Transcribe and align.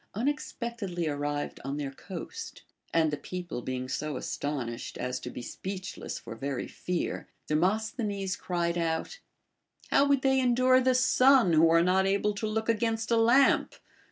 unexpectedly 0.15 1.07
arrived 1.07 1.59
on 1.63 1.77
their 1.77 1.91
coast; 1.91 2.63
and 2.91 3.11
the 3.11 3.17
people 3.17 3.61
being 3.61 3.87
so 3.87 4.17
astonished 4.17 4.97
as 4.97 5.19
to 5.19 5.29
be 5.29 5.43
speechless 5.43 6.17
for 6.17 6.33
very 6.35 6.67
fear, 6.67 7.27
Demos 7.45 7.91
thenes 7.91 8.35
cried 8.35 8.79
out: 8.79 9.19
How 9.91 10.07
would 10.07 10.23
they 10.23 10.39
endure 10.39 10.81
the 10.81 10.95
sun, 10.95 11.53
who 11.53 11.69
are 11.69 11.83
not 11.83 12.07
able 12.07 12.33
to 12.33 12.47
look 12.47 12.67
against 12.67 13.11
a 13.11 13.15
lamp 13.15 13.75